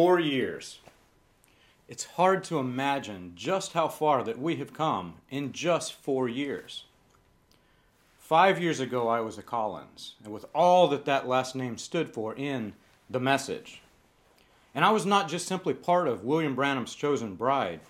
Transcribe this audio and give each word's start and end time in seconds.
Four 0.00 0.18
years. 0.18 0.78
It's 1.86 2.04
hard 2.16 2.42
to 2.44 2.58
imagine 2.58 3.32
just 3.34 3.74
how 3.74 3.88
far 3.88 4.24
that 4.24 4.38
we 4.38 4.56
have 4.56 4.72
come 4.72 5.16
in 5.28 5.52
just 5.52 5.92
four 5.92 6.26
years. 6.26 6.84
Five 8.18 8.58
years 8.58 8.80
ago, 8.80 9.08
I 9.08 9.20
was 9.20 9.36
a 9.36 9.42
Collins, 9.42 10.14
and 10.24 10.32
with 10.32 10.46
all 10.54 10.88
that 10.88 11.04
that 11.04 11.28
last 11.28 11.54
name 11.54 11.76
stood 11.76 12.08
for 12.08 12.34
in 12.34 12.72
the 13.10 13.20
message. 13.20 13.82
And 14.74 14.86
I 14.86 14.90
was 14.90 15.04
not 15.04 15.28
just 15.28 15.46
simply 15.46 15.74
part 15.74 16.08
of 16.08 16.24
William 16.24 16.54
Branham's 16.54 16.94
chosen 16.94 17.34
bride, 17.34 17.80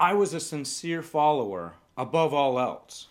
I 0.00 0.14
was 0.14 0.32
a 0.32 0.40
sincere 0.40 1.02
follower 1.02 1.74
above 1.98 2.32
all 2.32 2.58
else. 2.58 3.08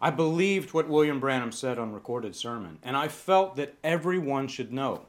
I 0.00 0.08
believed 0.08 0.72
what 0.72 0.88
William 0.88 1.20
Branham 1.20 1.52
said 1.52 1.78
on 1.78 1.92
recorded 1.92 2.34
sermon, 2.34 2.78
and 2.82 2.96
I 2.96 3.08
felt 3.08 3.56
that 3.56 3.74
everyone 3.84 4.48
should 4.48 4.72
know. 4.72 5.02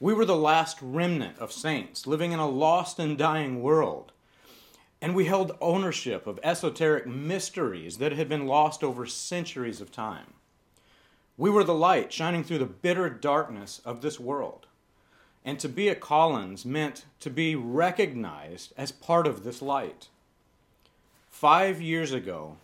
We 0.00 0.14
were 0.14 0.24
the 0.24 0.36
last 0.36 0.78
remnant 0.80 1.38
of 1.38 1.52
saints 1.52 2.06
living 2.06 2.32
in 2.32 2.38
a 2.38 2.48
lost 2.48 2.98
and 2.98 3.18
dying 3.18 3.62
world. 3.62 4.12
And 5.00 5.14
we 5.14 5.26
held 5.26 5.56
ownership 5.60 6.26
of 6.26 6.40
esoteric 6.42 7.06
mysteries 7.06 7.98
that 7.98 8.12
had 8.12 8.28
been 8.28 8.46
lost 8.46 8.82
over 8.82 9.06
centuries 9.06 9.80
of 9.80 9.92
time. 9.92 10.34
We 11.36 11.50
were 11.50 11.64
the 11.64 11.74
light 11.74 12.12
shining 12.12 12.42
through 12.42 12.58
the 12.58 12.66
bitter 12.66 13.08
darkness 13.08 13.80
of 13.84 14.00
this 14.00 14.18
world. 14.18 14.66
And 15.44 15.58
to 15.60 15.68
be 15.68 15.88
a 15.88 15.94
Collins 15.94 16.64
meant 16.64 17.04
to 17.20 17.30
be 17.30 17.54
recognized 17.54 18.72
as 18.76 18.90
part 18.90 19.26
of 19.26 19.44
this 19.44 19.62
light. 19.62 20.08
Five 21.28 21.80
years 21.80 22.12
ago, 22.12 22.56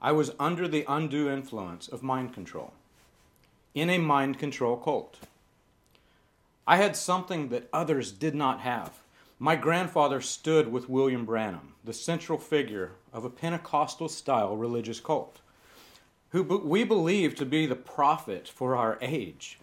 I 0.00 0.12
was 0.12 0.32
under 0.38 0.68
the 0.68 0.84
undue 0.88 1.30
influence 1.30 1.88
of 1.88 2.02
mind 2.02 2.34
control 2.34 2.72
in 3.74 3.88
a 3.88 3.98
mind 3.98 4.38
control 4.38 4.76
cult. 4.76 5.18
I 6.66 6.76
had 6.76 6.96
something 6.96 7.48
that 7.48 7.68
others 7.72 8.12
did 8.12 8.34
not 8.34 8.60
have. 8.60 9.02
My 9.38 9.56
grandfather 9.56 10.20
stood 10.20 10.70
with 10.70 10.88
William 10.88 11.24
Branham, 11.24 11.74
the 11.84 11.92
central 11.92 12.38
figure 12.38 12.92
of 13.12 13.24
a 13.24 13.30
Pentecostal 13.30 14.08
style 14.08 14.56
religious 14.56 15.00
cult, 15.00 15.40
who 16.30 16.42
we 16.42 16.84
believe 16.84 17.34
to 17.34 17.44
be 17.44 17.66
the 17.66 17.74
prophet 17.74 18.48
for 18.48 18.76
our 18.76 18.98
age. 19.00 19.58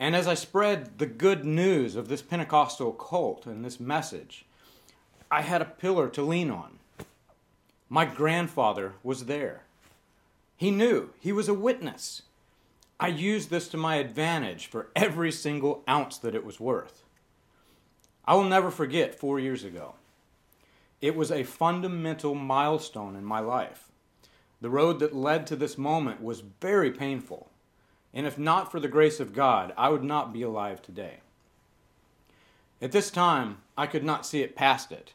And 0.00 0.16
as 0.16 0.26
I 0.26 0.34
spread 0.34 0.98
the 0.98 1.06
good 1.06 1.44
news 1.44 1.96
of 1.96 2.08
this 2.08 2.22
Pentecostal 2.22 2.92
cult 2.92 3.44
and 3.44 3.62
this 3.64 3.78
message, 3.78 4.46
I 5.30 5.42
had 5.42 5.60
a 5.60 5.66
pillar 5.66 6.08
to 6.08 6.22
lean 6.22 6.50
on. 6.50 6.78
My 7.90 8.06
grandfather 8.06 8.94
was 9.02 9.26
there. 9.26 9.64
He 10.56 10.70
knew, 10.70 11.10
he 11.20 11.32
was 11.32 11.48
a 11.48 11.54
witness. 11.54 12.22
I 13.00 13.08
used 13.08 13.50
this 13.50 13.68
to 13.68 13.76
my 13.76 13.96
advantage 13.96 14.66
for 14.66 14.88
every 14.96 15.30
single 15.30 15.84
ounce 15.88 16.18
that 16.18 16.34
it 16.34 16.44
was 16.44 16.58
worth. 16.58 17.04
I 18.24 18.34
will 18.34 18.44
never 18.44 18.70
forget 18.70 19.14
four 19.14 19.38
years 19.38 19.62
ago. 19.62 19.94
It 21.00 21.14
was 21.14 21.30
a 21.30 21.44
fundamental 21.44 22.34
milestone 22.34 23.14
in 23.14 23.24
my 23.24 23.38
life. 23.38 23.88
The 24.60 24.68
road 24.68 24.98
that 24.98 25.14
led 25.14 25.46
to 25.46 25.56
this 25.56 25.78
moment 25.78 26.20
was 26.20 26.42
very 26.60 26.90
painful, 26.90 27.48
and 28.12 28.26
if 28.26 28.36
not 28.36 28.72
for 28.72 28.80
the 28.80 28.88
grace 28.88 29.20
of 29.20 29.32
God, 29.32 29.72
I 29.76 29.90
would 29.90 30.02
not 30.02 30.32
be 30.32 30.42
alive 30.42 30.82
today. 30.82 31.20
At 32.82 32.90
this 32.90 33.12
time, 33.12 33.58
I 33.76 33.86
could 33.86 34.02
not 34.02 34.26
see 34.26 34.42
it 34.42 34.56
past 34.56 34.90
it, 34.90 35.12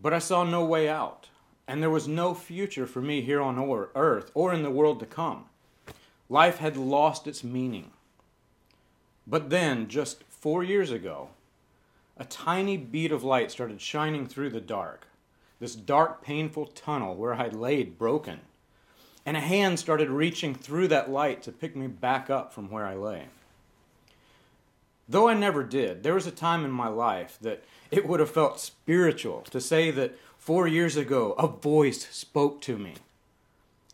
but 0.00 0.14
I 0.14 0.20
saw 0.20 0.44
no 0.44 0.64
way 0.64 0.88
out, 0.88 1.28
and 1.66 1.82
there 1.82 1.90
was 1.90 2.06
no 2.06 2.32
future 2.32 2.86
for 2.86 3.02
me 3.02 3.22
here 3.22 3.40
on 3.40 3.58
earth 3.96 4.30
or 4.34 4.54
in 4.54 4.62
the 4.62 4.70
world 4.70 5.00
to 5.00 5.06
come. 5.06 5.46
Life 6.28 6.58
had 6.58 6.76
lost 6.76 7.26
its 7.26 7.44
meaning. 7.44 7.90
But 9.26 9.50
then, 9.50 9.88
just 9.88 10.24
four 10.24 10.64
years 10.64 10.90
ago, 10.90 11.30
a 12.16 12.24
tiny 12.24 12.76
bead 12.76 13.12
of 13.12 13.24
light 13.24 13.50
started 13.50 13.80
shining 13.80 14.26
through 14.26 14.50
the 14.50 14.60
dark, 14.60 15.06
this 15.60 15.74
dark, 15.74 16.22
painful 16.22 16.66
tunnel 16.66 17.14
where 17.14 17.34
I 17.34 17.48
laid 17.48 17.98
broken. 17.98 18.40
And 19.24 19.36
a 19.36 19.40
hand 19.40 19.78
started 19.78 20.08
reaching 20.08 20.54
through 20.54 20.88
that 20.88 21.10
light 21.10 21.42
to 21.42 21.52
pick 21.52 21.74
me 21.76 21.88
back 21.88 22.30
up 22.30 22.52
from 22.52 22.70
where 22.70 22.86
I 22.86 22.94
lay. 22.94 23.24
Though 25.08 25.28
I 25.28 25.34
never 25.34 25.62
did, 25.62 26.02
there 26.02 26.14
was 26.14 26.26
a 26.26 26.32
time 26.32 26.64
in 26.64 26.70
my 26.70 26.88
life 26.88 27.38
that 27.40 27.64
it 27.90 28.06
would 28.06 28.20
have 28.20 28.30
felt 28.30 28.60
spiritual 28.60 29.42
to 29.50 29.60
say 29.60 29.90
that 29.92 30.18
four 30.38 30.66
years 30.66 30.96
ago 30.96 31.32
a 31.32 31.46
voice 31.46 32.08
spoke 32.08 32.60
to 32.62 32.76
me 32.78 32.94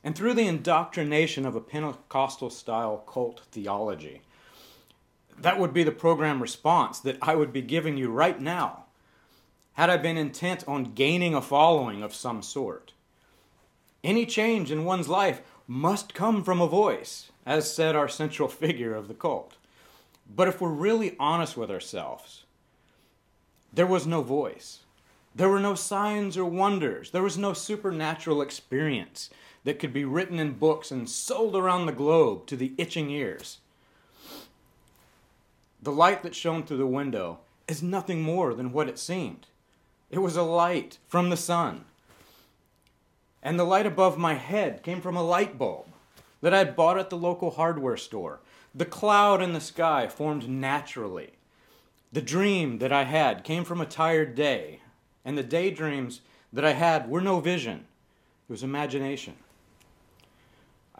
and 0.04 0.16
through 0.16 0.34
the 0.34 0.46
indoctrination 0.46 1.46
of 1.46 1.54
a 1.54 1.60
Pentecostal 1.60 2.50
style 2.50 2.98
cult 2.98 3.42
theology. 3.52 4.22
That 5.38 5.58
would 5.58 5.72
be 5.72 5.84
the 5.84 5.92
program 5.92 6.42
response 6.42 7.00
that 7.00 7.18
I 7.22 7.34
would 7.34 7.52
be 7.52 7.62
giving 7.62 7.96
you 7.96 8.10
right 8.10 8.40
now 8.40 8.84
had 9.74 9.88
I 9.88 9.96
been 9.96 10.18
intent 10.18 10.64
on 10.68 10.94
gaining 10.94 11.34
a 11.34 11.40
following 11.40 12.02
of 12.02 12.14
some 12.14 12.42
sort. 12.42 12.92
Any 14.04 14.26
change 14.26 14.70
in 14.70 14.84
one's 14.84 15.08
life 15.08 15.42
must 15.66 16.14
come 16.14 16.44
from 16.44 16.60
a 16.60 16.66
voice, 16.66 17.30
as 17.46 17.72
said 17.72 17.96
our 17.96 18.08
central 18.08 18.48
figure 18.48 18.94
of 18.94 19.08
the 19.08 19.14
cult. 19.14 19.56
But 20.34 20.48
if 20.48 20.60
we're 20.60 20.68
really 20.68 21.16
honest 21.18 21.56
with 21.56 21.70
ourselves, 21.70 22.44
there 23.72 23.86
was 23.86 24.06
no 24.06 24.22
voice. 24.22 24.80
There 25.34 25.48
were 25.48 25.60
no 25.60 25.74
signs 25.74 26.36
or 26.36 26.44
wonders. 26.44 27.10
There 27.10 27.22
was 27.22 27.38
no 27.38 27.54
supernatural 27.54 28.42
experience 28.42 29.30
that 29.64 29.78
could 29.78 29.92
be 29.92 30.04
written 30.04 30.38
in 30.38 30.52
books 30.52 30.90
and 30.90 31.08
sold 31.08 31.54
around 31.54 31.86
the 31.86 31.92
globe 31.92 32.46
to 32.46 32.56
the 32.56 32.72
itching 32.78 33.10
ears. 33.10 33.58
The 35.80 35.92
light 35.92 36.22
that 36.22 36.34
shone 36.34 36.64
through 36.64 36.78
the 36.78 36.86
window 36.86 37.40
is 37.68 37.82
nothing 37.82 38.22
more 38.22 38.54
than 38.54 38.72
what 38.72 38.88
it 38.88 38.98
seemed. 38.98 39.46
It 40.10 40.18
was 40.18 40.36
a 40.36 40.42
light 40.42 40.98
from 41.08 41.30
the 41.30 41.36
sun. 41.36 41.84
And 43.42 43.58
the 43.58 43.64
light 43.64 43.86
above 43.86 44.18
my 44.18 44.34
head 44.34 44.82
came 44.82 45.00
from 45.00 45.16
a 45.16 45.22
light 45.22 45.58
bulb 45.58 45.86
that 46.40 46.54
I 46.54 46.58
had 46.58 46.76
bought 46.76 46.98
at 46.98 47.10
the 47.10 47.16
local 47.16 47.52
hardware 47.52 47.96
store. 47.96 48.40
The 48.74 48.84
cloud 48.84 49.42
in 49.42 49.52
the 49.52 49.60
sky 49.60 50.06
formed 50.06 50.48
naturally. 50.48 51.30
The 52.12 52.22
dream 52.22 52.78
that 52.78 52.92
I 52.92 53.04
had 53.04 53.42
came 53.42 53.64
from 53.64 53.80
a 53.80 53.86
tired 53.86 54.34
day, 54.34 54.80
and 55.24 55.36
the 55.38 55.42
daydreams 55.42 56.20
that 56.52 56.64
I 56.64 56.72
had 56.72 57.08
were 57.08 57.20
no 57.20 57.40
vision, 57.40 57.86
it 58.48 58.52
was 58.52 58.62
imagination. 58.62 59.34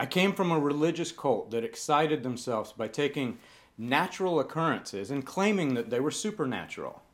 I 0.02 0.06
came 0.06 0.32
from 0.32 0.50
a 0.50 0.58
religious 0.58 1.12
cult 1.12 1.52
that 1.52 1.62
excited 1.62 2.24
themselves 2.24 2.72
by 2.72 2.88
taking 2.88 3.38
natural 3.78 4.40
occurrences 4.40 5.12
and 5.12 5.24
claiming 5.24 5.74
that 5.74 5.90
they 5.90 6.00
were 6.00 6.10
supernatural. 6.10 7.04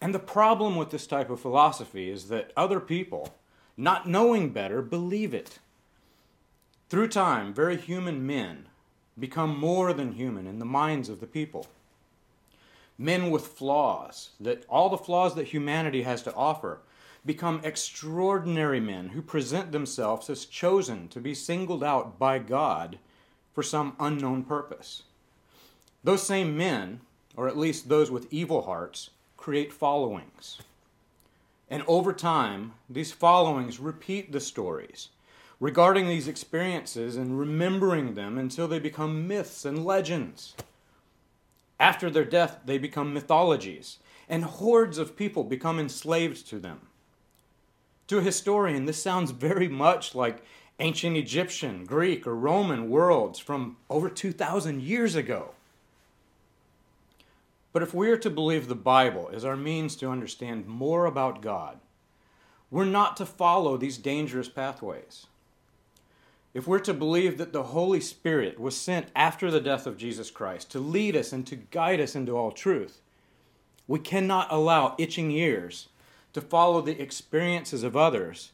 And 0.00 0.14
the 0.14 0.18
problem 0.18 0.76
with 0.76 0.88
this 0.88 1.06
type 1.06 1.28
of 1.28 1.38
philosophy 1.38 2.08
is 2.08 2.28
that 2.28 2.50
other 2.56 2.80
people, 2.80 3.34
not 3.76 4.08
knowing 4.08 4.54
better, 4.54 4.80
believe 4.80 5.34
it. 5.34 5.58
Through 6.88 7.08
time, 7.08 7.52
very 7.52 7.76
human 7.76 8.26
men 8.26 8.68
become 9.18 9.54
more 9.54 9.92
than 9.92 10.12
human 10.12 10.46
in 10.46 10.60
the 10.60 10.64
minds 10.64 11.10
of 11.10 11.20
the 11.20 11.26
people. 11.26 11.66
Men 12.96 13.30
with 13.30 13.48
flaws, 13.48 14.30
that 14.40 14.64
all 14.66 14.88
the 14.88 14.96
flaws 14.96 15.34
that 15.34 15.48
humanity 15.48 16.04
has 16.04 16.22
to 16.22 16.34
offer, 16.34 16.80
become 17.24 17.60
extraordinary 17.62 18.80
men 18.80 19.10
who 19.10 19.22
present 19.22 19.70
themselves 19.72 20.28
as 20.28 20.44
chosen 20.44 21.08
to 21.08 21.20
be 21.20 21.34
singled 21.34 21.84
out 21.84 22.18
by 22.18 22.38
God 22.38 22.98
for 23.52 23.62
some 23.62 23.94
unknown 24.00 24.42
purpose. 24.44 25.04
Those 26.02 26.22
same 26.22 26.56
men, 26.56 27.00
or 27.36 27.46
at 27.48 27.56
least 27.56 27.88
those 27.88 28.10
with 28.10 28.32
evil 28.32 28.62
hearts, 28.62 29.10
create 29.36 29.72
followings. 29.72 30.58
And 31.70 31.84
over 31.86 32.12
time, 32.12 32.74
these 32.90 33.12
followings 33.12 33.78
repeat 33.78 34.32
the 34.32 34.40
stories 34.40 35.08
regarding 35.60 36.08
these 36.08 36.26
experiences 36.26 37.16
and 37.16 37.38
remembering 37.38 38.14
them 38.14 38.36
until 38.36 38.66
they 38.66 38.80
become 38.80 39.28
myths 39.28 39.64
and 39.64 39.84
legends. 39.84 40.56
After 41.78 42.10
their 42.10 42.24
death, 42.24 42.58
they 42.64 42.78
become 42.78 43.14
mythologies, 43.14 43.98
and 44.28 44.42
hordes 44.42 44.98
of 44.98 45.16
people 45.16 45.44
become 45.44 45.78
enslaved 45.78 46.48
to 46.48 46.58
them. 46.58 46.80
To 48.08 48.18
a 48.18 48.22
historian, 48.22 48.84
this 48.84 49.02
sounds 49.02 49.30
very 49.30 49.68
much 49.68 50.14
like 50.14 50.44
ancient 50.80 51.16
Egyptian, 51.16 51.84
Greek, 51.84 52.26
or 52.26 52.34
Roman 52.34 52.90
worlds 52.90 53.38
from 53.38 53.76
over 53.88 54.10
2,000 54.10 54.82
years 54.82 55.14
ago. 55.14 55.50
But 57.72 57.82
if 57.82 57.94
we 57.94 58.10
are 58.10 58.18
to 58.18 58.30
believe 58.30 58.68
the 58.68 58.74
Bible 58.74 59.30
as 59.32 59.44
our 59.44 59.56
means 59.56 59.96
to 59.96 60.10
understand 60.10 60.66
more 60.66 61.06
about 61.06 61.40
God, 61.40 61.78
we're 62.70 62.84
not 62.84 63.16
to 63.18 63.26
follow 63.26 63.76
these 63.76 63.98
dangerous 63.98 64.48
pathways. 64.48 65.26
If 66.54 66.66
we're 66.66 66.80
to 66.80 66.92
believe 66.92 67.38
that 67.38 67.52
the 67.52 67.62
Holy 67.64 68.00
Spirit 68.00 68.60
was 68.60 68.76
sent 68.76 69.08
after 69.16 69.50
the 69.50 69.60
death 69.60 69.86
of 69.86 69.96
Jesus 69.96 70.30
Christ 70.30 70.70
to 70.72 70.78
lead 70.78 71.16
us 71.16 71.32
and 71.32 71.46
to 71.46 71.56
guide 71.56 72.00
us 72.00 72.14
into 72.14 72.36
all 72.36 72.52
truth, 72.52 73.00
we 73.88 73.98
cannot 73.98 74.48
allow 74.50 74.94
itching 74.98 75.30
ears 75.30 75.88
to 76.32 76.40
follow 76.40 76.80
the 76.80 77.00
experiences 77.00 77.82
of 77.82 77.96
others 77.96 78.52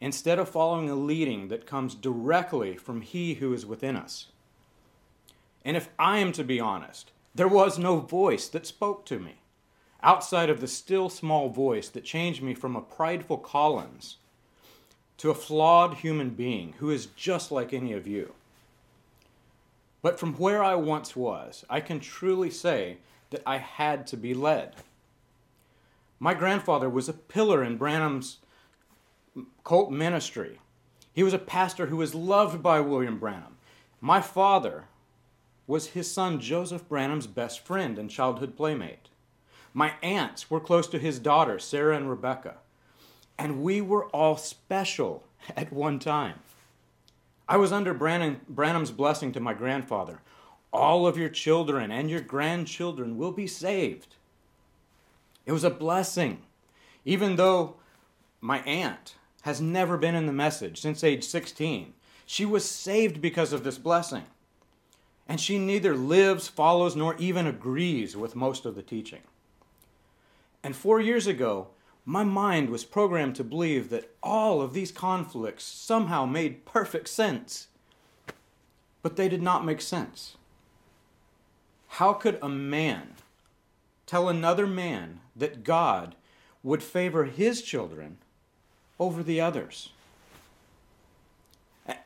instead 0.00 0.38
of 0.38 0.48
following 0.48 0.88
a 0.88 0.94
leading 0.94 1.48
that 1.48 1.66
comes 1.66 1.94
directly 1.94 2.76
from 2.76 3.02
He 3.02 3.34
who 3.34 3.52
is 3.52 3.66
within 3.66 3.96
us. 3.96 4.26
And 5.64 5.76
if 5.76 5.88
I 5.98 6.18
am 6.18 6.32
to 6.32 6.44
be 6.44 6.58
honest, 6.58 7.12
there 7.34 7.48
was 7.48 7.78
no 7.78 7.98
voice 7.98 8.48
that 8.48 8.66
spoke 8.66 9.04
to 9.06 9.18
me 9.18 9.36
outside 10.02 10.48
of 10.48 10.60
the 10.60 10.68
still 10.68 11.08
small 11.08 11.48
voice 11.48 11.88
that 11.90 12.04
changed 12.04 12.42
me 12.42 12.54
from 12.54 12.74
a 12.74 12.80
prideful 12.80 13.36
Collins 13.36 14.16
to 15.18 15.30
a 15.30 15.34
flawed 15.34 15.98
human 15.98 16.30
being 16.30 16.74
who 16.78 16.90
is 16.90 17.06
just 17.14 17.52
like 17.52 17.74
any 17.74 17.92
of 17.92 18.06
you. 18.06 18.32
But 20.02 20.18
from 20.18 20.34
where 20.34 20.64
I 20.64 20.76
once 20.76 21.14
was, 21.14 21.64
I 21.68 21.80
can 21.80 22.00
truly 22.00 22.50
say 22.50 22.96
that 23.28 23.42
I 23.44 23.58
had 23.58 24.06
to 24.08 24.16
be 24.16 24.32
led. 24.32 24.76
My 26.22 26.34
grandfather 26.34 26.90
was 26.90 27.08
a 27.08 27.14
pillar 27.14 27.64
in 27.64 27.78
Branham's 27.78 28.38
cult 29.64 29.90
ministry. 29.90 30.60
He 31.14 31.22
was 31.22 31.32
a 31.32 31.38
pastor 31.38 31.86
who 31.86 31.96
was 31.96 32.14
loved 32.14 32.62
by 32.62 32.80
William 32.80 33.18
Branham. 33.18 33.56
My 34.02 34.20
father 34.20 34.84
was 35.66 35.88
his 35.88 36.10
son 36.10 36.38
Joseph 36.38 36.86
Branham's 36.88 37.26
best 37.26 37.60
friend 37.60 37.98
and 37.98 38.10
childhood 38.10 38.54
playmate. 38.54 39.08
My 39.72 39.94
aunts 40.02 40.50
were 40.50 40.60
close 40.60 40.86
to 40.88 40.98
his 40.98 41.18
daughters, 41.18 41.64
Sarah 41.64 41.96
and 41.96 42.10
Rebecca. 42.10 42.56
And 43.38 43.62
we 43.62 43.80
were 43.80 44.06
all 44.06 44.36
special 44.36 45.24
at 45.56 45.72
one 45.72 45.98
time. 45.98 46.40
I 47.48 47.56
was 47.56 47.72
under 47.72 47.94
Branham, 47.94 48.42
Branham's 48.46 48.90
blessing 48.90 49.32
to 49.32 49.40
my 49.40 49.54
grandfather. 49.54 50.20
All 50.70 51.06
of 51.06 51.16
your 51.16 51.30
children 51.30 51.90
and 51.90 52.10
your 52.10 52.20
grandchildren 52.20 53.16
will 53.16 53.32
be 53.32 53.46
saved. 53.46 54.16
It 55.46 55.52
was 55.52 55.64
a 55.64 55.70
blessing. 55.70 56.42
Even 57.04 57.36
though 57.36 57.76
my 58.40 58.60
aunt 58.60 59.14
has 59.42 59.60
never 59.60 59.96
been 59.96 60.14
in 60.14 60.26
the 60.26 60.32
message 60.32 60.80
since 60.80 61.04
age 61.04 61.24
16. 61.24 61.94
She 62.26 62.44
was 62.44 62.68
saved 62.68 63.20
because 63.20 63.52
of 63.52 63.64
this 63.64 63.78
blessing. 63.78 64.24
And 65.28 65.40
she 65.40 65.58
neither 65.58 65.94
lives, 65.94 66.48
follows, 66.48 66.96
nor 66.96 67.16
even 67.16 67.46
agrees 67.46 68.16
with 68.16 68.36
most 68.36 68.66
of 68.66 68.74
the 68.74 68.82
teaching. 68.82 69.20
And 70.62 70.76
four 70.76 71.00
years 71.00 71.26
ago, 71.26 71.68
my 72.04 72.24
mind 72.24 72.70
was 72.70 72.84
programmed 72.84 73.36
to 73.36 73.44
believe 73.44 73.90
that 73.90 74.14
all 74.22 74.60
of 74.60 74.72
these 74.72 74.90
conflicts 74.90 75.64
somehow 75.64 76.26
made 76.26 76.64
perfect 76.66 77.08
sense. 77.08 77.68
But 79.02 79.16
they 79.16 79.28
did 79.28 79.42
not 79.42 79.64
make 79.64 79.80
sense. 79.80 80.36
How 81.88 82.12
could 82.12 82.38
a 82.42 82.48
man 82.48 83.14
tell 84.10 84.28
another 84.28 84.66
man 84.66 85.20
that 85.36 85.62
God 85.62 86.16
would 86.64 86.82
favor 86.82 87.26
his 87.26 87.62
children 87.62 88.18
over 88.98 89.22
the 89.22 89.40
others 89.40 89.90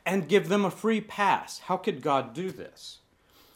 and 0.05 0.29
give 0.29 0.51
them 0.51 0.67
a 0.67 0.71
free 0.71 1.01
pass. 1.01 1.61
How 1.61 1.79
could 1.79 2.03
God 2.03 2.35
do 2.35 2.51
this? 2.51 2.99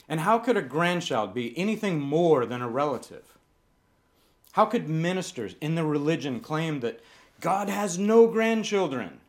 And 0.08 0.20
how 0.20 0.38
could 0.38 0.56
a 0.56 0.62
grandchild 0.62 1.34
be 1.34 1.56
anything 1.58 2.00
more 2.00 2.46
than 2.46 2.62
a 2.62 2.68
relative? 2.68 3.36
How 4.52 4.64
could 4.64 4.88
ministers 4.88 5.54
in 5.60 5.74
the 5.74 5.84
religion 5.84 6.40
claim 6.40 6.80
that 6.80 7.00
God 7.42 7.68
has 7.68 7.98
no 7.98 8.26
grandchildren 8.26 9.20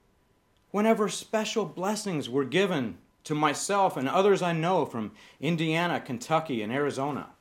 whenever 0.71 1.10
special 1.10 1.66
blessings 1.66 2.30
were 2.30 2.45
given 2.45 2.98
to 3.25 3.36
myself 3.36 3.98
and 3.98 4.07
others 4.07 4.42
I 4.42 4.54
know 4.54 4.86
from 4.86 5.12
Indiana, 5.42 6.00
Kentucky, 6.00 6.62
and 6.62 6.71
Arizona? 6.71 7.31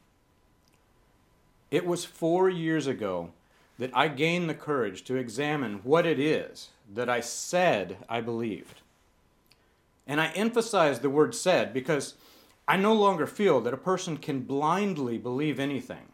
It 1.71 1.87
was 1.87 2.05
four 2.05 2.49
years 2.49 2.87
ago 2.87 3.31
that 3.79 3.91
I 3.95 4.09
gained 4.09 4.49
the 4.49 4.55
courage 4.55 5.05
to 5.05 5.17
examine 5.17 5.81
what 5.85 6.07
it 6.07 6.19
is 6.19 6.71
that 6.93 7.09
I 7.09 7.21
said 7.21 7.99
I 8.09 8.21
believed. 8.21 8.81
And 10.07 10.21
I 10.21 10.29
emphasize 10.29 11.01
the 11.01 11.11
word 11.11 11.35
said 11.35 11.73
because 11.75 12.15
I 12.67 12.77
no 12.77 12.95
longer 12.95 13.27
feel 13.27 13.61
that 13.61 13.75
a 13.75 13.79
person 13.79 14.17
can 14.17 14.41
blindly 14.41 15.19
believe 15.19 15.61
anything. 15.61 16.13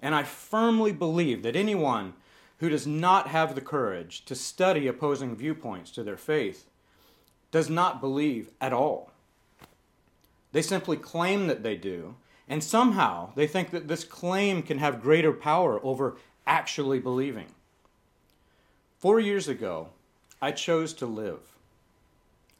And 0.00 0.14
I 0.14 0.22
firmly 0.24 0.92
believe 0.92 1.42
that 1.42 1.56
anyone 1.56 2.14
who 2.58 2.68
does 2.68 2.86
not 2.86 3.28
have 3.28 3.54
the 3.54 3.60
courage 3.60 4.24
to 4.26 4.34
study 4.34 4.86
opposing 4.86 5.36
viewpoints 5.36 5.90
to 5.92 6.02
their 6.02 6.16
faith 6.16 6.68
does 7.50 7.70
not 7.70 8.00
believe 8.00 8.50
at 8.60 8.72
all. 8.72 9.10
They 10.52 10.62
simply 10.62 10.96
claim 10.96 11.46
that 11.46 11.62
they 11.62 11.76
do, 11.76 12.16
and 12.50 12.64
somehow 12.64 13.32
they 13.36 13.46
think 13.46 13.70
that 13.70 13.86
this 13.86 14.02
claim 14.02 14.60
can 14.60 14.78
have 14.78 15.00
greater 15.00 15.32
power 15.32 15.80
over 15.84 16.16
actually 16.48 16.98
believing. 16.98 17.46
Four 18.98 19.20
years 19.20 19.46
ago, 19.46 19.90
I 20.42 20.50
chose 20.50 20.92
to 20.94 21.06
live. 21.06 21.38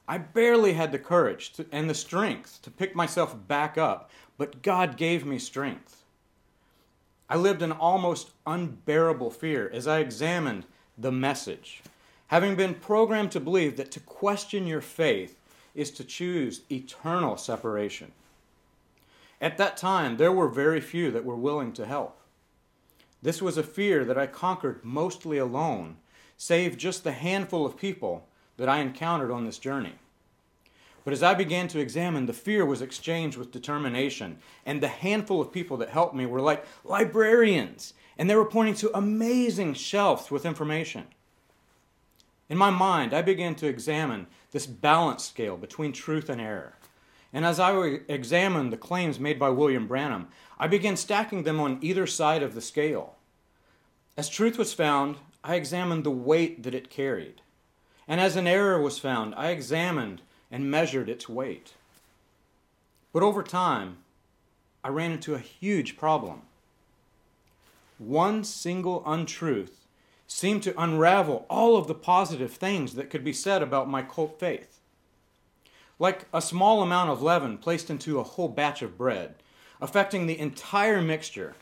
I 0.07 0.19
barely 0.19 0.75
had 0.75 0.93
the 0.93 0.99
courage 0.99 1.53
to, 1.55 1.67
and 1.73 1.91
the 1.91 1.95
strength 1.95 2.63
to 2.63 2.71
pick 2.71 2.95
myself 2.95 3.37
back 3.49 3.77
up, 3.77 4.11
but 4.39 4.63
God 4.63 4.97
gave 4.97 5.27
me 5.27 5.39
strength. 5.39 6.05
I 7.29 7.37
lived 7.37 7.61
in 7.61 7.73
almost 7.73 8.31
unbearable 8.47 9.31
fear 9.33 9.69
as 9.73 9.89
I 9.89 9.99
examined 9.99 10.67
the 10.97 11.13
message, 11.13 11.83
having 12.29 12.55
been 12.55 12.75
programmed 12.75 13.33
to 13.33 13.41
believe 13.41 13.77
that 13.77 13.91
to 13.93 14.01
question 14.01 14.69
your 14.69 14.81
faith 14.81 15.37
is 15.75 15.91
to 15.93 16.05
choose 16.05 16.63
eternal 16.71 17.37
separation. 17.37 18.13
At 19.41 19.57
that 19.59 19.77
time, 19.77 20.17
there 20.17 20.33
were 20.33 20.49
very 20.49 20.81
few 20.81 21.11
that 21.13 21.25
were 21.25 21.37
willing 21.37 21.73
to 21.73 21.87
help. 21.87 22.21
This 23.23 23.41
was 23.41 23.57
a 23.57 23.63
fear 23.63 24.05
that 24.05 24.19
I 24.19 24.27
conquered 24.27 24.85
mostly 24.85 25.39
alone, 25.39 25.97
save 26.37 26.77
just 26.77 27.05
the 27.05 27.13
handful 27.13 27.65
of 27.65 27.77
people 27.77 28.29
that 28.57 28.69
I 28.69 28.81
encountered 28.81 29.31
on 29.31 29.45
this 29.45 29.59
journey. 29.59 29.95
But 31.05 31.15
as 31.15 31.23
I 31.23 31.35
began 31.35 31.69
to 31.69 31.81
examine, 31.81 32.27
the 32.27 32.33
fear 32.33 32.65
was 32.65 32.83
exchanged 32.83 33.39
with 33.39 33.53
determination, 33.53 34.39
and 34.67 34.83
the 34.83 34.89
handful 34.89 35.41
of 35.41 35.53
people 35.53 35.79
that 35.79 35.89
helped 35.89 36.15
me 36.15 36.27
were 36.27 36.43
like 36.43 36.65
librarians, 36.85 37.95
and 38.19 38.29
they 38.29 38.37
were 38.37 38.45
pointing 38.45 38.75
to 38.77 38.97
amazing 38.97 39.75
shelves 39.75 40.31
with 40.31 40.45
information. 40.45 41.07
In 42.51 42.59
my 42.59 42.71
mind, 42.71 43.15
I 43.15 43.23
began 43.23 43.55
to 43.57 43.67
examine 43.67 44.27
this 44.51 44.67
balance 44.67 45.25
scale 45.25 45.57
between 45.57 45.93
truth 45.93 46.29
and 46.29 46.41
error. 46.41 46.75
And 47.33 47.45
as 47.45 47.61
I 47.61 47.77
examined 48.09 48.73
the 48.73 48.77
claims 48.77 49.21
made 49.21 49.39
by 49.39 49.51
William 49.51 49.87
Branham, 49.87 50.29
I 50.59 50.67
began 50.67 50.97
stacking 50.97 51.45
them 51.45 51.61
on 51.61 51.79
either 51.81 52.07
side 52.07 52.43
of 52.43 52.55
the 52.55 52.61
scale. 52.61 53.17
As 54.17 54.29
truth 54.29 54.59
was 54.59 54.75
found, 54.75 55.17
I 55.45 55.55
examined 55.55 56.05
the 56.05 56.11
weight 56.11 56.63
that 56.65 56.75
it 56.75 56.91
carried. 56.91 57.41
And 58.09 58.21
as 58.21 58.37
an 58.37 58.47
error 58.47 58.81
was 58.81 58.99
found, 58.99 59.35
I 59.37 59.51
examined 59.51 60.23
and 60.51 60.71
measured 60.71 61.09
its 61.09 61.29
weight. 61.29 61.75
But 63.13 63.23
over 63.23 63.43
time, 63.43 63.99
I 64.83 64.89
ran 64.89 65.13
into 65.13 65.35
a 65.35 65.39
huge 65.39 65.97
problem. 65.97 66.43
One 67.99 68.43
single 68.45 69.03
untruth 69.07 69.87
seemed 70.27 70.63
to 70.65 70.81
unravel 70.81 71.47
all 71.49 71.77
of 71.77 71.87
the 71.87 71.95
positive 71.95 72.53
things 72.53 72.95
that 72.95 73.11
could 73.11 73.23
be 73.23 73.33
said 73.33 73.63
about 73.63 73.89
my 73.89 74.03
cult 74.03 74.41
faith. 74.41 74.80
Like 76.01 76.25
a 76.33 76.41
small 76.41 76.83
amount 76.83 77.11
of 77.11 77.21
leaven 77.21 77.59
placed 77.59 77.91
into 77.91 78.19
a 78.19 78.25
whole 78.25 78.49
batch 78.49 78.81
of 78.81 78.97
bread, 78.97 79.35
affecting 79.83 80.27
the 80.27 80.39
entire 80.39 81.03
mixture, 81.03 81.55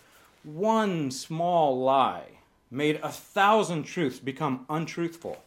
one 0.45 1.11
small 1.11 1.79
lie 1.83 2.39
made 2.71 3.01
a 3.03 3.11
thousand 3.11 3.83
truths 3.83 4.21
become 4.21 4.65
untruthful. 4.71 5.43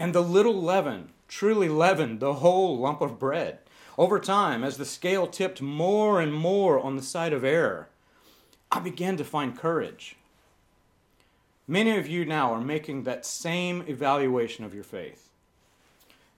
And 0.00 0.12
the 0.12 0.20
little 0.20 0.60
leaven 0.60 1.10
truly 1.28 1.68
leavened 1.68 2.18
the 2.18 2.34
whole 2.34 2.76
lump 2.76 3.00
of 3.00 3.20
bread. 3.20 3.60
Over 3.96 4.18
time, 4.18 4.64
as 4.64 4.76
the 4.76 4.84
scale 4.84 5.28
tipped 5.28 5.62
more 5.62 6.20
and 6.20 6.34
more 6.34 6.80
on 6.80 6.96
the 6.96 7.02
side 7.02 7.32
of 7.32 7.44
error, 7.44 7.88
I 8.72 8.80
began 8.80 9.16
to 9.18 9.24
find 9.24 9.56
courage. 9.56 10.16
Many 11.68 11.96
of 11.96 12.08
you 12.08 12.24
now 12.24 12.52
are 12.52 12.60
making 12.60 13.04
that 13.04 13.24
same 13.24 13.84
evaluation 13.86 14.64
of 14.64 14.74
your 14.74 14.82
faith. 14.82 15.30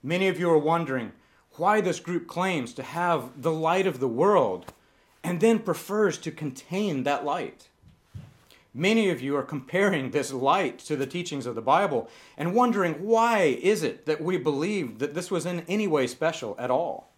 Many 0.07 0.29
of 0.29 0.39
you 0.39 0.49
are 0.49 0.57
wondering 0.57 1.11
why 1.57 1.81
this 1.81 1.99
group 1.99 2.27
claims 2.27 2.73
to 2.75 2.81
have 2.81 3.41
the 3.41 3.51
light 3.51 3.85
of 3.85 3.99
the 3.99 4.07
world 4.07 4.71
and 5.21 5.41
then 5.41 5.59
prefers 5.59 6.17
to 6.19 6.31
contain 6.31 7.03
that 7.03 7.25
light. 7.25 7.67
Many 8.73 9.09
of 9.09 9.21
you 9.21 9.35
are 9.35 9.43
comparing 9.43 10.11
this 10.11 10.31
light 10.31 10.79
to 10.79 10.95
the 10.95 11.05
teachings 11.05 11.45
of 11.45 11.55
the 11.55 11.61
Bible 11.61 12.09
and 12.37 12.55
wondering 12.55 13.03
why 13.03 13.59
is 13.61 13.83
it 13.83 14.05
that 14.05 14.21
we 14.21 14.37
believe 14.37 14.99
that 14.99 15.13
this 15.13 15.29
was 15.29 15.45
in 15.45 15.65
any 15.67 15.87
way 15.87 16.07
special 16.07 16.55
at 16.57 16.71
all. 16.71 17.11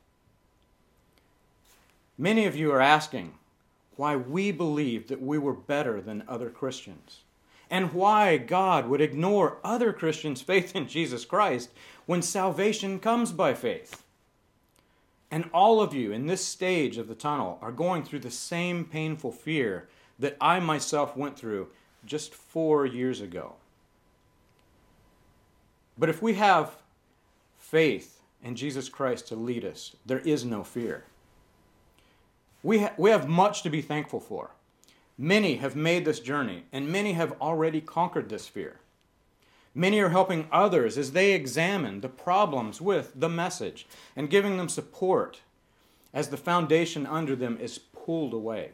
Many 2.18 2.48
of 2.48 2.56
you 2.56 2.72
are 2.72 2.82
asking 2.82 3.36
why 3.98 4.16
we 4.16 4.52
believe 4.52 5.10
that 5.10 5.22
we 5.22 5.38
were 5.38 5.54
better 5.54 6.02
than 6.02 6.24
other 6.28 6.50
Christians 6.50 7.20
and 7.70 7.94
why 7.94 8.38
God 8.38 8.88
would 8.88 9.02
ignore 9.02 9.58
other 9.64 9.94
Christians' 9.94 10.42
faith 10.42 10.76
in 10.76 10.88
Jesus 10.88 11.26
Christ 11.26 11.70
when 12.06 12.22
salvation 12.22 13.00
comes 13.00 13.32
by 13.32 13.54
faith. 13.54 14.04
And 15.32 15.50
all 15.54 15.80
of 15.80 15.94
you 15.94 16.12
in 16.12 16.26
this 16.26 16.44
stage 16.44 16.98
of 16.98 17.08
the 17.08 17.16
tunnel 17.16 17.60
are 17.62 17.72
going 17.72 18.04
through 18.04 18.20
the 18.20 18.32
same 18.32 18.86
painful 18.86 19.32
fear 19.32 19.88
that 20.18 20.36
I 20.42 20.60
myself 20.60 21.16
went 21.16 21.38
through 21.38 21.68
just 22.06 22.34
four 22.34 22.86
years 22.86 23.22
ago. 23.22 23.56
But 25.98 26.10
if 26.10 26.22
we 26.22 26.34
have 26.36 26.78
faith 27.58 28.20
in 28.44 28.56
Jesus 28.56 28.90
Christ 28.90 29.28
to 29.28 29.36
lead 29.36 29.66
us, 29.66 29.96
there 30.06 30.20
is 30.20 30.46
no 30.46 30.64
fear. 30.64 31.04
We, 32.64 32.80
ha- 32.80 32.94
we 32.98 33.10
have 33.12 33.28
much 33.28 33.62
to 33.64 33.70
be 33.70 33.82
thankful 33.82 34.20
for. 34.20 34.52
Many 35.22 35.56
have 35.58 35.76
made 35.76 36.06
this 36.06 36.22
journey, 36.22 36.64
and 36.72 36.88
many 36.88 37.12
have 37.12 37.34
already 37.42 37.82
conquered 37.82 38.30
this 38.30 38.48
fear. 38.48 38.80
Many 39.76 40.00
are 40.00 40.10
helping 40.10 40.48
others 40.50 40.98
as 40.98 41.12
they 41.12 41.34
examine 41.34 42.00
the 42.00 42.08
problems 42.08 42.80
with 42.80 43.12
the 43.14 43.28
message 43.28 43.86
and 44.16 44.30
giving 44.30 44.56
them 44.56 44.70
support 44.70 45.42
as 46.14 46.30
the 46.30 46.38
foundation 46.38 47.06
under 47.06 47.36
them 47.36 47.58
is 47.60 47.80
pulled 47.80 48.34
away. 48.34 48.72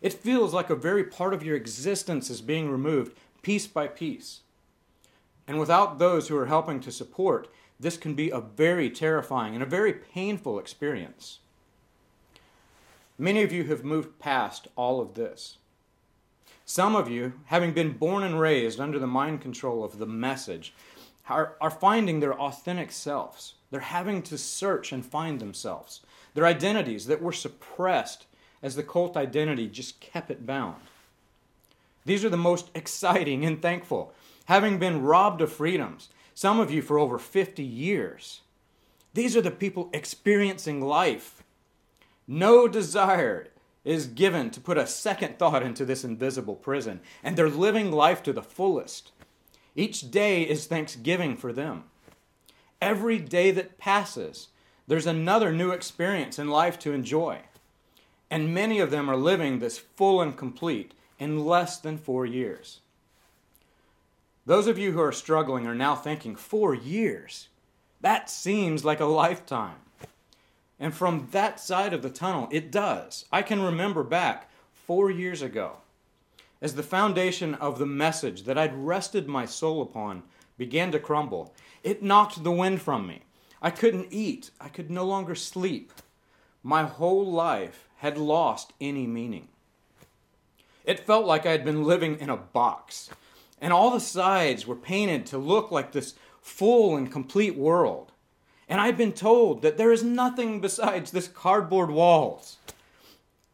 It 0.00 0.14
feels 0.14 0.54
like 0.54 0.70
a 0.70 0.74
very 0.74 1.04
part 1.04 1.34
of 1.34 1.42
your 1.42 1.54
existence 1.54 2.30
is 2.30 2.40
being 2.40 2.70
removed 2.70 3.14
piece 3.42 3.66
by 3.66 3.88
piece. 3.88 4.40
And 5.46 5.60
without 5.60 5.98
those 5.98 6.28
who 6.28 6.36
are 6.38 6.46
helping 6.46 6.80
to 6.80 6.90
support, 6.90 7.48
this 7.78 7.98
can 7.98 8.14
be 8.14 8.30
a 8.30 8.40
very 8.40 8.88
terrifying 8.88 9.52
and 9.52 9.62
a 9.62 9.66
very 9.66 9.92
painful 9.92 10.58
experience. 10.58 11.40
Many 13.18 13.42
of 13.42 13.52
you 13.52 13.64
have 13.64 13.84
moved 13.84 14.18
past 14.18 14.68
all 14.76 15.00
of 15.00 15.14
this. 15.14 15.58
Some 16.64 16.94
of 16.94 17.08
you, 17.08 17.34
having 17.46 17.72
been 17.72 17.96
born 17.96 18.22
and 18.22 18.38
raised 18.40 18.80
under 18.80 18.98
the 18.98 19.06
mind 19.06 19.40
control 19.40 19.84
of 19.84 19.98
the 19.98 20.06
message, 20.06 20.74
are, 21.28 21.56
are 21.60 21.70
finding 21.70 22.20
their 22.20 22.38
authentic 22.38 22.92
selves. 22.92 23.54
They're 23.70 23.80
having 23.80 24.22
to 24.22 24.38
search 24.38 24.92
and 24.92 25.04
find 25.04 25.40
themselves, 25.40 26.00
their 26.34 26.44
identities 26.46 27.06
that 27.06 27.22
were 27.22 27.32
suppressed 27.32 28.26
as 28.62 28.76
the 28.76 28.82
cult 28.82 29.16
identity 29.16 29.68
just 29.68 30.00
kept 30.00 30.30
it 30.30 30.46
bound. 30.46 30.82
These 32.04 32.24
are 32.24 32.28
the 32.30 32.36
most 32.36 32.70
exciting 32.74 33.44
and 33.44 33.60
thankful, 33.60 34.12
having 34.44 34.78
been 34.78 35.02
robbed 35.02 35.40
of 35.40 35.52
freedoms, 35.52 36.08
some 36.34 36.60
of 36.60 36.70
you 36.70 36.82
for 36.82 36.98
over 36.98 37.18
50 37.18 37.62
years. 37.62 38.42
These 39.14 39.36
are 39.36 39.40
the 39.40 39.50
people 39.50 39.88
experiencing 39.92 40.80
life. 40.80 41.35
No 42.26 42.66
desire 42.66 43.48
is 43.84 44.08
given 44.08 44.50
to 44.50 44.60
put 44.60 44.76
a 44.76 44.86
second 44.86 45.38
thought 45.38 45.62
into 45.62 45.84
this 45.84 46.02
invisible 46.02 46.56
prison, 46.56 47.00
and 47.22 47.36
they're 47.36 47.48
living 47.48 47.92
life 47.92 48.22
to 48.24 48.32
the 48.32 48.42
fullest. 48.42 49.12
Each 49.76 50.10
day 50.10 50.42
is 50.42 50.66
Thanksgiving 50.66 51.36
for 51.36 51.52
them. 51.52 51.84
Every 52.80 53.18
day 53.18 53.52
that 53.52 53.78
passes, 53.78 54.48
there's 54.88 55.06
another 55.06 55.52
new 55.52 55.70
experience 55.70 56.38
in 56.38 56.48
life 56.48 56.78
to 56.80 56.92
enjoy. 56.92 57.40
And 58.30 58.52
many 58.52 58.80
of 58.80 58.90
them 58.90 59.08
are 59.08 59.16
living 59.16 59.58
this 59.58 59.78
full 59.78 60.20
and 60.20 60.36
complete 60.36 60.94
in 61.18 61.44
less 61.44 61.78
than 61.78 61.96
four 61.96 62.26
years. 62.26 62.80
Those 64.44 64.66
of 64.66 64.78
you 64.78 64.92
who 64.92 65.00
are 65.00 65.12
struggling 65.12 65.66
are 65.66 65.74
now 65.74 65.94
thinking, 65.94 66.36
four 66.36 66.74
years? 66.74 67.48
That 68.00 68.30
seems 68.30 68.84
like 68.84 69.00
a 69.00 69.04
lifetime. 69.04 69.78
And 70.78 70.94
from 70.94 71.28
that 71.30 71.58
side 71.58 71.92
of 71.92 72.02
the 72.02 72.10
tunnel, 72.10 72.48
it 72.50 72.70
does. 72.70 73.24
I 73.32 73.42
can 73.42 73.62
remember 73.62 74.02
back 74.02 74.50
four 74.86 75.10
years 75.10 75.42
ago 75.42 75.78
as 76.60 76.74
the 76.74 76.82
foundation 76.82 77.54
of 77.54 77.78
the 77.78 77.86
message 77.86 78.44
that 78.44 78.58
I'd 78.58 78.74
rested 78.74 79.28
my 79.28 79.46
soul 79.46 79.82
upon 79.82 80.22
began 80.58 80.90
to 80.92 80.98
crumble. 80.98 81.54
It 81.82 82.02
knocked 82.02 82.42
the 82.42 82.52
wind 82.52 82.82
from 82.82 83.06
me. 83.06 83.22
I 83.60 83.70
couldn't 83.70 84.08
eat. 84.10 84.50
I 84.60 84.68
could 84.68 84.90
no 84.90 85.04
longer 85.04 85.34
sleep. 85.34 85.92
My 86.62 86.84
whole 86.84 87.30
life 87.30 87.88
had 87.96 88.18
lost 88.18 88.72
any 88.80 89.06
meaning. 89.06 89.48
It 90.84 91.00
felt 91.00 91.26
like 91.26 91.46
I 91.46 91.52
had 91.52 91.64
been 91.64 91.84
living 91.84 92.18
in 92.20 92.30
a 92.30 92.36
box, 92.36 93.10
and 93.60 93.72
all 93.72 93.90
the 93.90 94.00
sides 94.00 94.66
were 94.66 94.76
painted 94.76 95.26
to 95.26 95.38
look 95.38 95.70
like 95.70 95.92
this 95.92 96.14
full 96.40 96.96
and 96.96 97.10
complete 97.10 97.56
world. 97.56 98.12
And 98.68 98.80
I've 98.80 98.98
been 98.98 99.12
told 99.12 99.62
that 99.62 99.76
there 99.76 99.92
is 99.92 100.02
nothing 100.02 100.60
besides 100.60 101.10
this 101.10 101.28
cardboard 101.28 101.90
walls. 101.90 102.58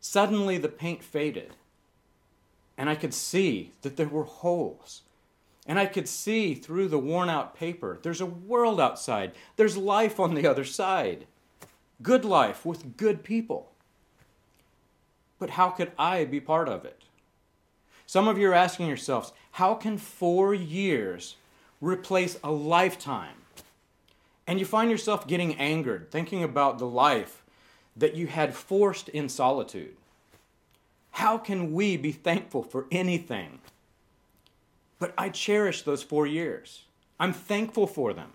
Suddenly 0.01 0.59
the 0.59 0.69
paint 0.69 1.03
faded, 1.03 1.55
and 2.77 2.91
I 2.91 2.95
could 2.95 3.15
see 3.15 3.73
that 3.83 3.97
there 3.97 4.09
were 4.09 4.25
holes. 4.25 5.03
And 5.65 5.79
I 5.79 5.87
could 5.87 6.09
see 6.09 6.55
through 6.55 6.89
the 6.89 6.99
worn 6.99 7.29
out 7.29 7.55
paper 7.55 8.01
there's 8.03 8.21
a 8.21 8.27
world 8.27 8.81
outside, 8.81 9.33
there's 9.57 9.77
life 9.77 10.19
on 10.19 10.35
the 10.35 10.47
other 10.47 10.65
side. 10.65 11.27
Good 12.03 12.25
life 12.25 12.67
with 12.67 12.97
good 12.97 13.23
people. 13.23 13.71
But 15.39 15.51
how 15.51 15.71
could 15.71 15.93
I 15.97 16.25
be 16.25 16.41
part 16.41 16.69
of 16.69 16.85
it? 16.85 17.03
Some 18.07 18.27
of 18.27 18.39
you 18.39 18.51
are 18.51 18.55
asking 18.55 18.89
yourselves, 18.89 19.33
how 19.53 19.75
can 19.75 19.99
four 19.99 20.53
years 20.53 21.37
replace 21.81 22.39
a 22.43 22.51
lifetime? 22.51 23.42
And 24.47 24.59
you 24.59 24.65
find 24.65 24.91
yourself 24.91 25.27
getting 25.27 25.55
angered, 25.55 26.11
thinking 26.11 26.43
about 26.43 26.79
the 26.79 26.87
life 26.87 27.43
that 27.97 28.17
you 28.17 28.27
had 28.27 28.55
forced 28.55 29.09
in 29.09 29.29
solitude. 29.29 29.97
How 31.13 31.39
can 31.39 31.73
we 31.73 31.97
be 31.97 32.13
thankful 32.13 32.63
for 32.63 32.87
anything? 32.91 33.61
But 34.99 35.13
I 35.19 35.29
cherish 35.29 35.83
those 35.83 36.03
four 36.03 36.27
years. 36.27 36.85
I'm 37.21 37.33
thankful 37.33 37.87
for 37.87 38.13
them. 38.13 38.31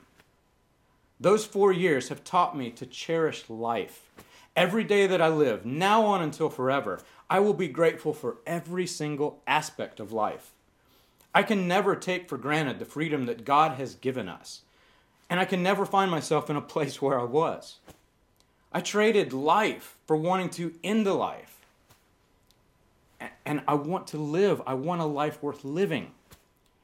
Those 1.19 1.45
four 1.45 1.73
years 1.73 2.09
have 2.09 2.23
taught 2.23 2.55
me 2.55 2.69
to 2.71 2.85
cherish 2.85 3.49
life. 3.49 4.11
Every 4.55 4.83
day 4.83 5.07
that 5.07 5.21
I 5.21 5.29
live, 5.29 5.65
now 5.65 6.03
on 6.05 6.21
until 6.21 6.49
forever, 6.49 7.01
I 7.29 7.39
will 7.39 7.53
be 7.53 7.67
grateful 7.67 8.13
for 8.13 8.37
every 8.45 8.87
single 8.87 9.41
aspect 9.47 9.99
of 9.99 10.13
life. 10.13 10.51
I 11.33 11.43
can 11.43 11.67
never 11.67 11.95
take 11.95 12.29
for 12.29 12.37
granted 12.37 12.79
the 12.79 12.85
freedom 12.85 13.25
that 13.25 13.45
God 13.45 13.73
has 13.73 13.95
given 13.95 14.29
us. 14.29 14.61
And 15.29 15.39
I 15.39 15.45
can 15.45 15.61
never 15.61 15.85
find 15.85 16.09
myself 16.09 16.49
in 16.49 16.55
a 16.55 16.61
place 16.61 17.01
where 17.01 17.19
I 17.19 17.23
was. 17.23 17.77
I 18.71 18.81
traded 18.81 19.33
life 19.33 19.97
for 20.05 20.15
wanting 20.15 20.49
to 20.51 20.73
end 20.83 21.05
the 21.05 21.13
life. 21.13 21.65
And 23.45 23.61
I 23.67 23.73
want 23.73 24.07
to 24.07 24.17
live. 24.17 24.61
I 24.67 24.73
want 24.73 25.01
a 25.01 25.05
life 25.05 25.41
worth 25.41 25.63
living. 25.63 26.11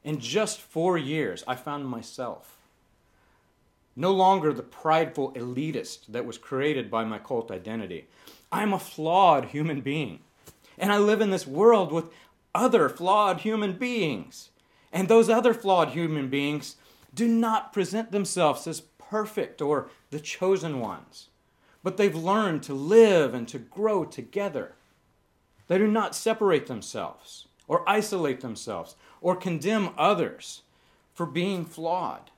In 0.02 0.18
just 0.18 0.60
four 0.60 0.98
years, 0.98 1.44
I 1.46 1.54
found 1.54 1.86
myself. 1.86 2.58
No 3.96 4.12
longer 4.12 4.52
the 4.52 4.62
prideful 4.62 5.32
elitist 5.32 6.06
that 6.08 6.26
was 6.26 6.36
created 6.36 6.90
by 6.90 7.04
my 7.04 7.18
cult 7.18 7.50
identity. 7.50 8.08
I'm 8.50 8.72
a 8.72 8.78
flawed 8.78 9.46
human 9.46 9.80
being. 9.80 10.20
And 10.76 10.92
I 10.92 10.98
live 10.98 11.20
in 11.20 11.30
this 11.30 11.46
world 11.46 11.92
with 11.92 12.06
other 12.54 12.88
flawed 12.88 13.40
human 13.40 13.74
beings. 13.74 14.50
And 14.92 15.08
those 15.08 15.28
other 15.28 15.54
flawed 15.54 15.90
human 15.90 16.28
beings 16.28 16.76
do 17.14 17.28
not 17.28 17.72
present 17.72 18.10
themselves 18.10 18.66
as 18.66 18.80
perfect 18.80 19.62
or 19.62 19.88
the 20.10 20.20
chosen 20.20 20.80
ones. 20.80 21.28
but 21.84 21.98
they've 21.98 22.16
learned 22.16 22.62
to 22.64 22.72
live 22.74 23.34
and 23.34 23.46
to 23.46 23.58
grow 23.58 24.04
together. 24.04 24.72
They 25.68 25.78
do 25.78 25.86
not 25.86 26.16
separate 26.16 26.66
themselves 26.66 27.46
or 27.68 27.88
isolate 27.88 28.40
themselves 28.40 28.96
or 29.20 29.36
condemn 29.36 29.90
others 29.98 30.62
for 31.12 31.26
being 31.26 31.64
flawed. 31.64 32.30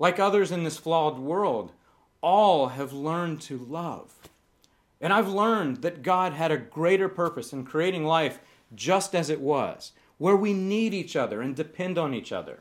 Like 0.00 0.18
others 0.18 0.50
in 0.50 0.64
this 0.64 0.78
flawed 0.78 1.18
world, 1.18 1.72
all 2.20 2.68
have 2.68 2.92
learned 2.92 3.40
to 3.42 3.56
love. 3.56 4.14
And 5.00 5.12
I've 5.12 5.28
learned 5.28 5.78
that 5.78 6.02
God 6.02 6.32
had 6.32 6.50
a 6.50 6.58
greater 6.58 7.08
purpose 7.08 7.52
in 7.52 7.64
creating 7.64 8.04
life 8.04 8.40
just 8.74 9.14
as 9.14 9.30
it 9.30 9.40
was, 9.40 9.92
where 10.18 10.36
we 10.36 10.52
need 10.52 10.92
each 10.92 11.16
other 11.16 11.40
and 11.40 11.56
depend 11.56 11.96
on 11.98 12.14
each 12.14 12.32
other. 12.32 12.58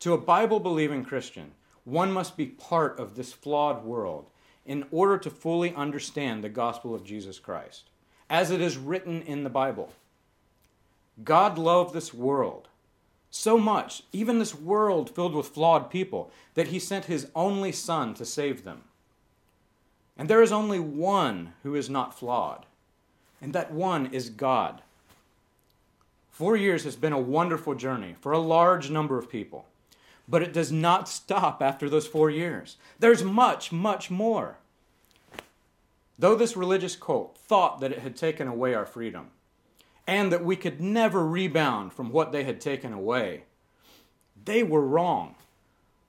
To 0.00 0.12
a 0.12 0.18
Bible 0.18 0.60
believing 0.60 1.04
Christian, 1.04 1.52
one 1.84 2.12
must 2.12 2.36
be 2.36 2.46
part 2.46 2.98
of 2.98 3.14
this 3.14 3.32
flawed 3.32 3.84
world 3.84 4.26
in 4.64 4.84
order 4.90 5.16
to 5.18 5.30
fully 5.30 5.74
understand 5.74 6.42
the 6.42 6.48
gospel 6.48 6.94
of 6.94 7.04
Jesus 7.04 7.38
Christ, 7.38 7.84
as 8.28 8.50
it 8.50 8.60
is 8.60 8.76
written 8.76 9.22
in 9.22 9.44
the 9.44 9.50
Bible. 9.50 9.92
God 11.24 11.56
loved 11.56 11.94
this 11.94 12.12
world 12.12 12.68
so 13.30 13.58
much, 13.58 14.02
even 14.12 14.38
this 14.38 14.54
world 14.54 15.10
filled 15.10 15.34
with 15.34 15.48
flawed 15.48 15.90
people, 15.90 16.30
that 16.54 16.68
he 16.68 16.78
sent 16.78 17.04
his 17.04 17.28
only 17.34 17.72
Son 17.72 18.14
to 18.14 18.24
save 18.24 18.64
them. 18.64 18.82
And 20.16 20.28
there 20.28 20.42
is 20.42 20.52
only 20.52 20.80
one 20.80 21.52
who 21.62 21.74
is 21.74 21.90
not 21.90 22.18
flawed, 22.18 22.64
and 23.40 23.52
that 23.52 23.72
one 23.72 24.06
is 24.06 24.30
God. 24.30 24.80
Four 26.30 26.56
years 26.56 26.84
has 26.84 26.96
been 26.96 27.12
a 27.12 27.18
wonderful 27.18 27.74
journey 27.74 28.14
for 28.20 28.32
a 28.32 28.38
large 28.38 28.90
number 28.90 29.18
of 29.18 29.30
people, 29.30 29.66
but 30.28 30.42
it 30.42 30.52
does 30.52 30.72
not 30.72 31.08
stop 31.08 31.62
after 31.62 31.88
those 31.88 32.06
four 32.06 32.30
years. 32.30 32.76
There's 32.98 33.22
much, 33.22 33.72
much 33.72 34.10
more. 34.10 34.58
Though 36.18 36.34
this 36.34 36.56
religious 36.56 36.96
cult 36.96 37.36
thought 37.36 37.80
that 37.80 37.92
it 37.92 38.00
had 38.00 38.16
taken 38.16 38.48
away 38.48 38.74
our 38.74 38.86
freedom, 38.86 39.28
and 40.06 40.32
that 40.32 40.44
we 40.44 40.56
could 40.56 40.80
never 40.80 41.26
rebound 41.26 41.92
from 41.92 42.10
what 42.10 42.32
they 42.32 42.44
had 42.44 42.60
taken 42.60 42.92
away, 42.92 43.44
they 44.44 44.62
were 44.62 44.86
wrong. 44.86 45.34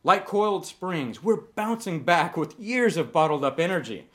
Like 0.03 0.25
coiled 0.25 0.65
springs, 0.65 1.21
we're 1.21 1.41
bouncing 1.41 2.03
back 2.03 2.37
with 2.37 2.59
years 2.59 2.95
of 2.95 3.11
bottled 3.11 3.43
up 3.43 3.59
energy. 3.59 4.07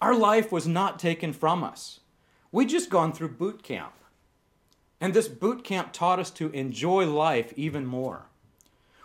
Our 0.00 0.14
life 0.14 0.52
was 0.52 0.66
not 0.66 0.98
taken 0.98 1.32
from 1.32 1.64
us. 1.64 2.00
We 2.52 2.66
just 2.66 2.90
gone 2.90 3.12
through 3.12 3.30
boot 3.30 3.62
camp. 3.62 3.92
And 5.00 5.14
this 5.14 5.28
boot 5.28 5.64
camp 5.64 5.92
taught 5.92 6.18
us 6.18 6.30
to 6.32 6.50
enjoy 6.50 7.06
life 7.06 7.52
even 7.56 7.86
more. 7.86 8.26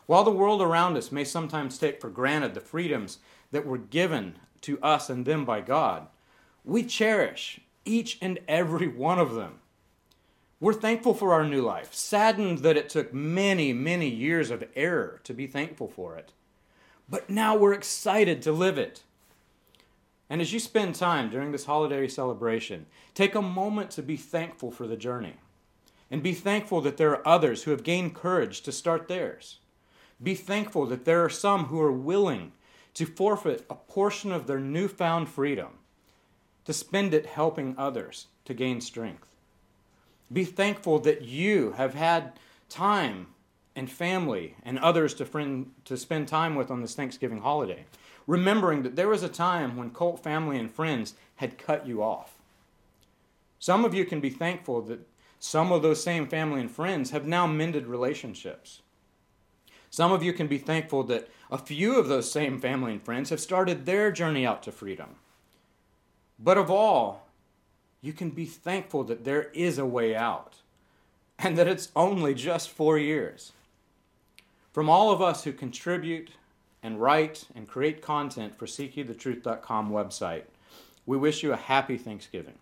While 0.06 0.24
the 0.24 0.32
world 0.32 0.62
around 0.62 0.98
us 0.98 1.12
may 1.12 1.24
sometimes 1.24 1.78
take 1.78 2.00
for 2.00 2.10
granted 2.10 2.54
the 2.54 2.62
freedoms 2.62 3.20
that 3.52 3.66
were 3.66 3.78
given 3.78 4.36
to 4.62 4.80
us 4.82 5.10
and 5.10 5.26
them 5.26 5.46
by 5.46 5.62
God, 5.62 6.08
we 6.64 6.84
cherish 6.84 7.60
each 7.86 8.18
and 8.22 8.40
every 8.48 8.88
one 8.88 9.20
of 9.20 9.34
them. 9.34 9.60
We're 10.60 10.74
thankful 10.74 11.14
for 11.14 11.34
our 11.34 11.48
new 11.48 11.62
life, 11.62 11.94
saddened 11.94 12.60
that 12.60 12.78
it 12.78 12.90
took 12.90 13.14
many, 13.14 13.74
many 13.74 14.10
years 14.10 14.50
of 14.50 14.64
error 14.76 15.20
to 15.24 15.34
be 15.34 15.48
thankful 15.48 15.88
for 15.88 16.16
it. 16.16 16.32
But 17.10 17.30
now 17.30 17.56
we're 17.56 17.74
excited 17.74 18.42
to 18.44 18.52
live 18.52 18.78
it. 18.78 19.04
And 20.30 20.42
as 20.42 20.54
you 20.54 20.60
spend 20.60 20.96
time 20.96 21.30
during 21.30 21.52
this 21.52 21.66
holiday 21.66 22.08
celebration, 22.08 22.88
take 23.14 23.36
a 23.36 23.42
moment 23.42 23.92
to 23.92 24.02
be 24.02 24.18
thankful 24.18 24.72
for 24.72 24.88
the 24.88 24.98
journey. 24.98 25.36
And 26.10 26.24
be 26.24 26.34
thankful 26.34 26.82
that 26.82 26.98
there 26.98 27.12
are 27.12 27.28
others 27.28 27.64
who 27.64 27.72
have 27.72 27.84
gained 27.84 28.16
courage 28.16 28.62
to 28.62 28.72
start 28.72 29.08
theirs. 29.08 29.60
Be 30.22 30.36
thankful 30.36 30.86
that 30.88 31.06
there 31.06 31.24
are 31.24 31.30
some 31.30 31.66
who 31.66 31.80
are 31.82 31.92
willing 31.92 32.54
to 32.94 33.06
forfeit 33.06 33.66
a 33.70 33.76
portion 33.76 34.32
of 34.32 34.48
their 34.48 34.60
newfound 34.60 35.30
freedom 35.30 35.80
to 36.64 36.74
spend 36.74 37.14
it 37.14 37.26
helping 37.26 37.76
others 37.78 38.28
to 38.46 38.54
gain 38.54 38.82
strength. 38.82 39.36
Be 40.32 40.46
thankful 40.46 41.00
that 41.00 41.22
you 41.22 41.74
have 41.74 41.94
had 41.94 42.34
time 42.70 43.28
and 43.76 43.92
family 43.92 44.56
and 44.64 44.80
others 44.80 45.14
to, 45.16 45.26
friend, 45.26 45.72
to 45.84 45.98
spend 45.98 46.28
time 46.28 46.56
with 46.56 46.72
on 46.72 46.82
this 46.82 46.96
Thanksgiving 46.96 47.42
holiday, 47.42 47.86
remembering 48.26 48.84
that 48.84 48.96
there 48.96 49.10
was 49.10 49.22
a 49.22 49.30
time 49.30 49.76
when 49.76 49.92
cult 49.92 50.24
family 50.24 50.58
and 50.58 50.72
friends 50.72 51.14
had 51.36 51.58
cut 51.58 51.86
you 51.86 52.02
off. 52.02 52.36
Some 53.60 53.86
of 53.86 53.94
you 53.94 54.06
can 54.06 54.22
be 54.22 54.30
thankful 54.30 54.82
that 54.84 55.08
some 55.40 55.72
of 55.72 55.82
those 55.82 56.02
same 56.02 56.28
family 56.28 56.62
and 56.62 56.72
friends 56.72 57.12
have 57.12 57.28
now 57.28 57.46
mended 57.46 57.86
relationships. 57.86 58.82
Some 59.90 60.12
of 60.12 60.24
you 60.24 60.34
can 60.34 60.48
be 60.48 60.58
thankful 60.58 61.04
that 61.04 61.30
a 61.52 61.58
few 61.58 61.98
of 62.00 62.08
those 62.08 62.32
same 62.32 62.60
family 62.60 62.94
and 62.94 63.02
friends 63.02 63.30
have 63.30 63.40
started 63.40 63.86
their 63.86 64.12
journey 64.12 64.46
out 64.46 64.64
to 64.64 64.72
freedom. 64.72 65.16
But 66.38 66.58
of 66.58 66.70
all, 66.70 67.28
you 68.02 68.14
can 68.14 68.30
be 68.30 68.46
thankful 68.46 69.04
that 69.06 69.24
there 69.24 69.50
is 69.54 69.78
a 69.78 69.86
way 69.86 70.16
out 70.16 70.58
and 71.40 71.58
that 71.58 71.68
it's 71.68 71.92
only 71.96 72.34
just 72.34 72.70
four 72.70 72.98
years. 72.98 73.52
From 74.74 74.90
all 74.90 75.12
of 75.12 75.22
us 75.22 75.44
who 75.44 75.54
contribute 75.54 76.32
and 76.84 77.02
write 77.02 77.46
and 77.56 77.68
create 77.68 78.02
content 78.02 78.58
for 78.58 78.66
SeekYeTheTruth.com 78.66 79.90
website, 79.90 80.44
we 81.06 81.18
wish 81.18 81.44
you 81.44 81.54
a 81.54 81.58
happy 81.58 81.98
Thanksgiving. 81.98 82.56